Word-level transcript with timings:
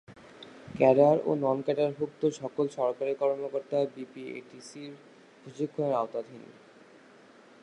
Cadre 0.75 1.15
ও 1.25 1.31
নন-ক্যাডারভুক্ত 1.35 2.21
সকল 2.41 2.65
সরকারি 2.77 3.13
কর্মকর্তা 3.15 3.77
বিপিএটিসি-র 3.95 4.93
প্রশিক্ষণের 5.41 5.93
আওতাধীন। 5.93 6.43